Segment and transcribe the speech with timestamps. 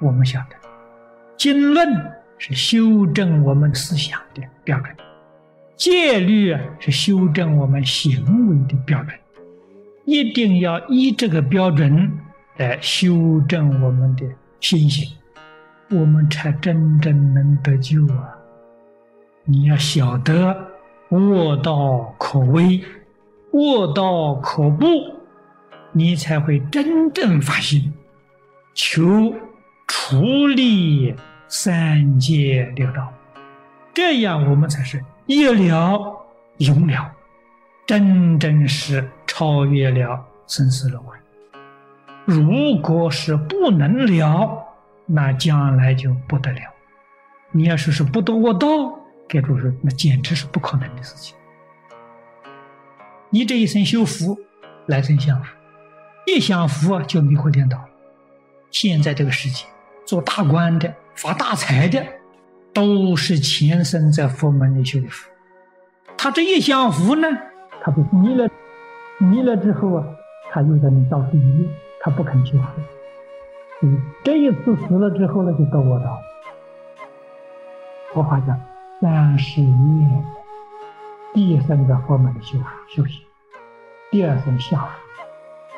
[0.00, 0.56] 我们晓得，
[1.36, 1.86] 经论
[2.38, 4.94] 是修正我们思想的标准，
[5.76, 9.14] 戒律是修正我们行为的标准，
[10.04, 12.10] 一定要依这个标准
[12.56, 14.26] 来修正我们的
[14.60, 15.16] 心性，
[15.90, 18.36] 我们才真正能得救啊！
[19.44, 20.56] 你要晓得，
[21.10, 22.82] 卧道可危，
[23.52, 24.86] 卧道可怖，
[25.92, 27.92] 你才会真正发心
[28.74, 29.32] 求。
[29.86, 31.14] 除离
[31.48, 33.12] 三界六道，
[33.92, 36.26] 这样我们才是一了
[36.58, 37.10] 永了，
[37.86, 41.16] 真正是超越了生死轮回。
[42.24, 44.64] 如果是不能了，
[45.06, 46.60] 那将来就不得了。
[47.50, 48.68] 你要说是不得我道，
[49.28, 51.36] 该住说那简直是不可能的事情。
[53.30, 54.38] 你这一生修福，
[54.86, 55.50] 来生享福，
[56.26, 57.82] 一享福就迷惑颠倒。
[58.70, 59.64] 现在这个世界。
[60.04, 62.04] 做大官的、发大财的，
[62.72, 65.30] 都是前生在佛门里修的福。
[66.16, 67.28] 他这一享福呢，
[67.82, 68.48] 他不迷了，
[69.18, 70.04] 迷了之后啊，
[70.50, 71.68] 他又在那造地狱，
[72.00, 72.64] 他不肯修福。
[73.82, 76.18] 嗯，这一次死了之后呢，就到我道。
[78.12, 78.60] 佛法讲
[79.00, 80.24] 三十年，
[81.32, 82.58] 第一生在佛门里修
[82.88, 83.20] 修行，
[84.10, 84.90] 第二生下福，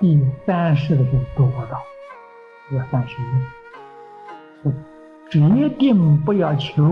[0.00, 1.80] 第三世的时候到我道，
[2.72, 3.46] 要三十年。
[5.30, 6.82] 决定不要求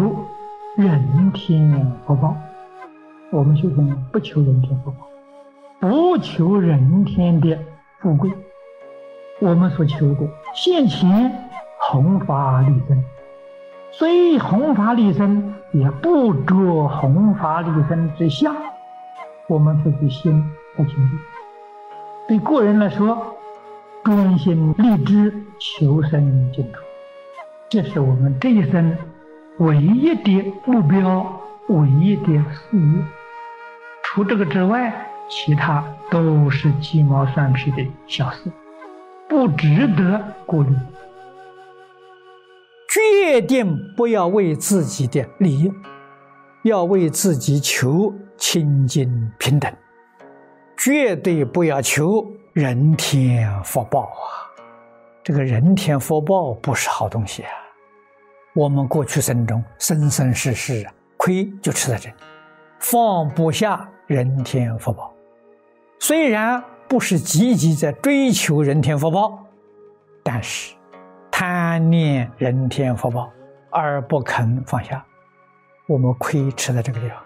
[0.76, 2.34] 人天福报，
[3.30, 5.06] 我们修行不求人天福报，
[5.80, 7.58] 不求人天的
[8.00, 8.30] 富贵，
[9.40, 10.20] 我们所求的
[10.54, 13.04] 现前弘法利生，
[13.92, 18.54] 虽弘法利生，也不着弘法利生之相，
[19.48, 20.42] 我们自己心
[20.76, 21.10] 不求的。
[22.28, 23.36] 对个人来说，
[24.04, 26.78] 专心立志求生净土。
[27.72, 28.94] 这是我们这一生
[29.60, 33.02] 唯一的目标，唯一的事业。
[34.04, 34.92] 除这个之外，
[35.26, 38.52] 其他都是鸡毛蒜皮的小事，
[39.26, 40.76] 不值得顾虑。
[42.90, 45.72] 决定不要为自己的利益，
[46.64, 49.72] 要为自己求清净平等，
[50.76, 52.22] 绝对不要求
[52.52, 54.52] 人天福报啊！
[55.24, 57.61] 这个人天福报不是好东西啊！
[58.54, 62.14] 我们过去生中生生世世啊亏就吃在这里，
[62.78, 65.12] 放不下人天福报。
[65.98, 69.42] 虽然不是积极在追求人天福报，
[70.22, 70.74] 但是
[71.30, 73.32] 贪念人天福报
[73.70, 75.02] 而不肯放下，
[75.86, 77.16] 我们亏吃在这个地方，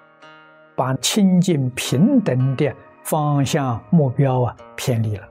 [0.76, 2.72] 把清净平等的
[3.02, 5.26] 方向目标啊偏离了。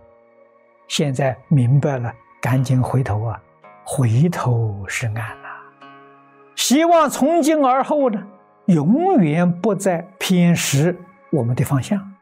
[0.88, 3.42] 现在明白了，赶紧回头啊，
[3.86, 5.45] 回头是岸。
[6.56, 8.26] 希望从今而后呢，
[8.66, 10.98] 永远不再偏失
[11.32, 12.14] 我们的方向。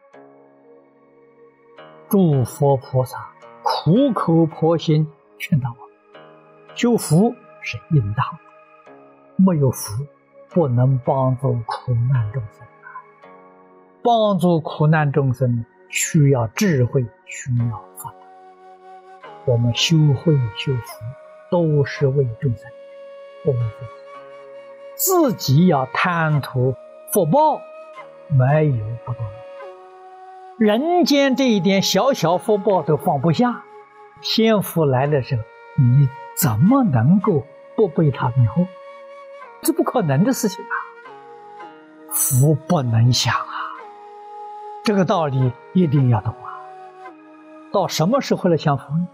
[2.09, 3.17] 诸佛菩萨
[3.63, 5.07] 苦口婆心
[5.37, 5.77] 劝导我，
[6.75, 8.25] 修福是应当，
[9.35, 10.05] 没有福
[10.49, 12.67] 不能帮助苦难众生。
[14.03, 18.13] 帮助苦难众生需要智慧，需要法。
[19.45, 20.99] 我们修慧修福
[21.49, 22.69] 都是为众生，
[23.45, 23.57] 不为。
[25.05, 26.75] 自己要贪图
[27.11, 27.59] 福报，
[28.29, 29.25] 没有不懂。
[30.57, 33.63] 人间这一点小小福报都放不下，
[34.21, 35.41] 天福来的时候，
[35.75, 37.43] 你怎么能够
[37.75, 38.65] 不被他迷惑？
[39.61, 40.73] 这不可能的事情啊！
[42.09, 43.75] 福不能享啊！
[44.85, 46.63] 这个道理一定要懂啊！
[47.73, 49.05] 到什么时候来享福呢？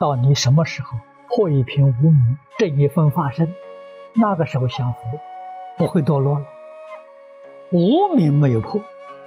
[0.00, 0.98] 到你什么时候
[1.28, 3.54] 破一片无名，这一份发生。
[4.18, 4.98] 那个时候享福
[5.76, 6.46] 不会堕落了，
[7.70, 8.80] 无名没有破，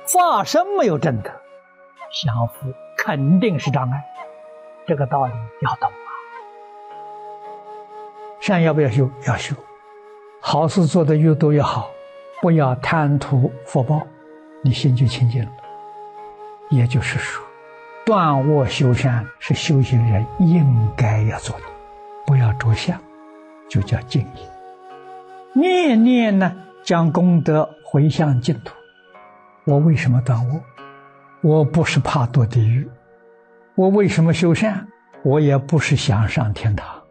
[0.06, 1.30] 法身没有证得，
[2.12, 4.04] 享福肯定是障碍。
[4.88, 6.10] 这个道理要懂啊！
[8.40, 9.08] 善要不要修？
[9.28, 9.56] 要修。
[10.42, 11.92] 好事做得越多越好，
[12.42, 14.02] 不要贪图福报，
[14.64, 15.52] 你心就清净了。
[16.70, 17.46] 也就是说，
[18.06, 20.66] 断恶修善是修行人应
[20.98, 21.66] 该要做的，
[22.26, 23.00] 不要着相，
[23.70, 24.59] 就叫敬业。
[25.54, 28.74] 念念呢，将功德回向净土。
[29.66, 30.62] 我为什么断我？
[31.42, 32.90] 我不是怕堕地狱。
[33.76, 34.88] 我为什么修善？
[35.24, 37.02] 我也不是想上天堂。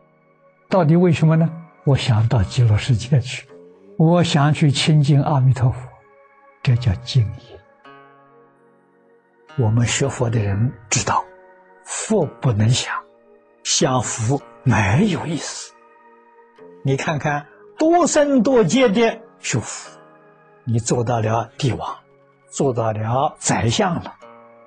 [0.68, 1.50] 到底为什么呢？
[1.84, 3.48] 我想到极乐世界去，
[3.96, 5.88] 我想去亲近阿弥陀佛。
[6.62, 7.58] 这叫敬业。
[9.56, 11.24] 我们学佛的人知道，
[11.84, 12.94] 福不能享，
[13.64, 15.72] 享福没有意思。
[16.84, 17.46] 你看看
[17.78, 19.88] 多生多劫的修福，
[20.64, 21.96] 你做到了帝王，
[22.50, 24.14] 做到了宰相了，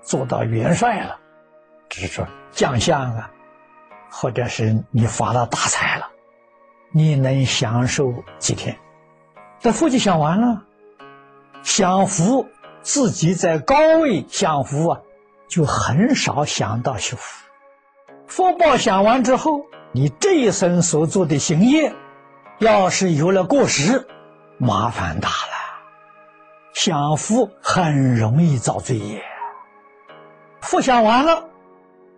[0.01, 1.19] 做到元帅了，
[1.89, 3.29] 只是说将相啊，
[4.09, 6.07] 或者是你发了大财了，
[6.93, 8.77] 你能享受几天？
[9.59, 10.63] 这福就享完了，
[11.63, 12.47] 享福
[12.81, 15.01] 自己在高位享福啊，
[15.49, 17.45] 就很少想到修福。
[18.25, 21.93] 福报享完之后，你这一生所做的行业，
[22.61, 24.05] 要是有了过失，
[24.59, 25.35] 麻烦大了。
[26.73, 29.19] 享福很容易造罪业，
[30.61, 31.49] 福享完了，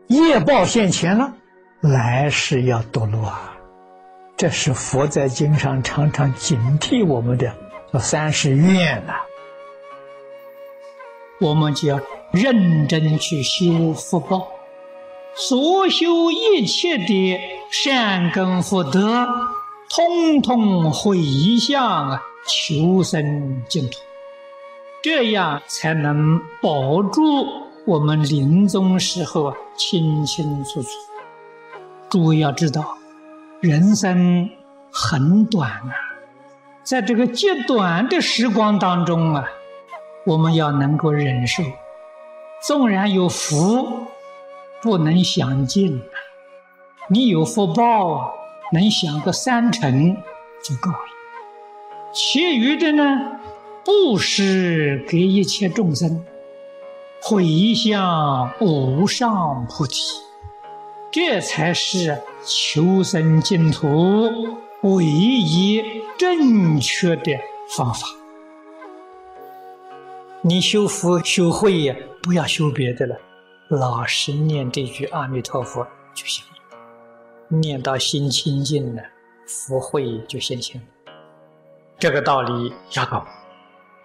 [0.07, 1.33] 业报现前了，
[1.79, 3.55] 来世要堕落啊！
[4.35, 7.55] 这是佛在经上常常警惕我们的，
[7.93, 9.13] 叫三十愿呐。
[11.39, 12.01] 我们就要
[12.33, 14.49] 认真去修福报。
[15.35, 17.39] 所修一切的
[17.71, 19.25] 善根福德，
[19.89, 21.17] 通通回
[21.59, 23.99] 向啊，求生净土，
[25.01, 27.21] 这样才能保住
[27.85, 30.89] 我们临终时候啊清清楚楚。
[32.09, 32.97] 诸位要知道，
[33.59, 34.49] 人生
[34.91, 35.93] 很短啊，
[36.83, 39.47] 在这个极短的时光当中啊，
[40.25, 41.63] 我们要能够忍受，
[42.67, 44.07] 纵然有福。
[44.81, 46.01] 不能享尽，
[47.07, 48.31] 你有福报啊，
[48.73, 50.17] 能享个三成
[50.63, 50.97] 就够了。
[52.11, 53.39] 其余的呢，
[53.85, 56.25] 布施给一切众生，
[57.21, 60.01] 回向无上菩提，
[61.11, 64.31] 这才是求生净土
[64.81, 65.83] 唯一
[66.17, 67.39] 正确的
[67.77, 68.07] 方法。
[70.41, 73.15] 你修福修慧，不要修别的了。
[73.69, 76.62] 老实念这句阿弥陀佛就行了，
[77.47, 79.03] 念到心清净了，
[79.45, 80.81] 福慧就现前。
[81.99, 83.23] 这个道理要懂，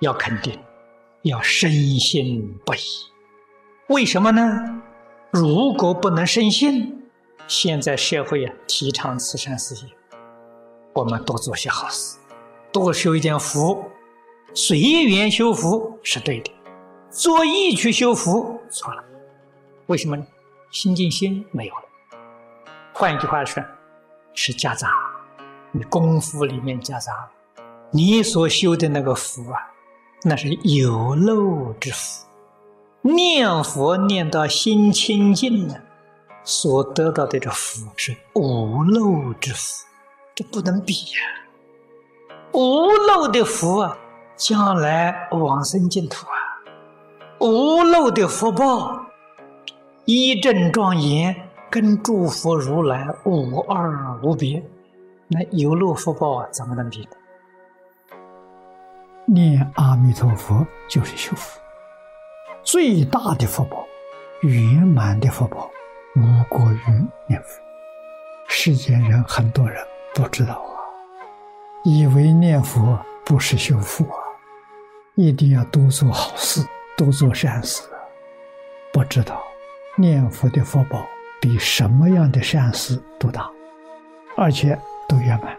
[0.00, 0.58] 要肯定，
[1.22, 2.78] 要深信不疑。
[3.88, 4.82] 为什么呢？
[5.30, 7.02] 如果不能深信，
[7.46, 9.92] 现在社会啊提倡慈善事业，
[10.92, 12.18] 我们多做些好事，
[12.70, 13.82] 多修一点福，
[14.54, 16.52] 随缘修福是对的，
[17.10, 19.02] 做义去修福错了。
[19.86, 20.26] 为什么呢？
[20.70, 21.87] 心静心没有了。
[22.98, 23.62] 换一句话说，
[24.34, 24.90] 是夹杂，
[25.70, 27.12] 你功夫里面夹杂。
[27.92, 29.60] 你所修的那个福啊，
[30.24, 32.26] 那是有漏之福。
[33.02, 35.80] 念佛念到心清净了，
[36.42, 39.86] 所得到的这福是无漏之福，
[40.34, 41.20] 这不能比呀。
[42.52, 43.96] 无漏的福啊，
[44.34, 46.34] 将来往生净土啊，
[47.38, 49.06] 无漏的福报。
[50.04, 54.62] 一正庄严，跟诸佛如来无二无别，
[55.26, 57.06] 那有漏福报怎么能比？
[59.26, 61.60] 念阿弥陀佛就是修福，
[62.62, 63.86] 最大的福报，
[64.40, 65.70] 圆满的福报，
[66.16, 67.60] 无过于念佛。
[68.46, 70.80] 世间人很多人不知道啊，
[71.84, 74.16] 以为念佛不是修福啊，
[75.16, 77.82] 一定要多做好事，多做善事，
[78.90, 79.42] 不知道。
[79.96, 81.04] 念佛的福报
[81.40, 83.48] 比什么样的善事都大，
[84.36, 84.78] 而且
[85.08, 85.56] 都圆满，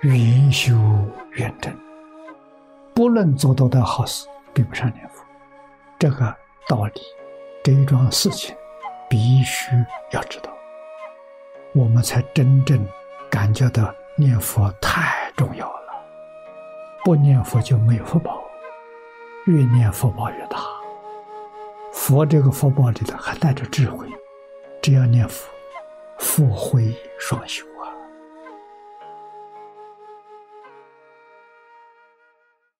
[0.00, 0.74] 圆修
[1.32, 1.74] 圆证。
[2.94, 5.24] 不论做多大好事，比不上念佛。
[5.98, 6.34] 这个
[6.68, 7.00] 道理，
[7.62, 8.54] 这一桩事情，
[9.08, 9.70] 必须
[10.12, 10.50] 要知道，
[11.74, 12.86] 我们才真正
[13.30, 15.80] 感觉到念佛太重要了。
[17.04, 18.42] 不念佛就没有福报，
[19.46, 20.58] 越念佛报越大。
[21.92, 24.06] 佛这个福报里头还带着智慧，
[24.82, 25.50] 只要念佛，
[26.18, 27.69] 福慧双修。